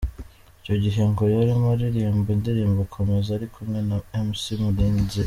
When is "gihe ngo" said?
0.83-1.23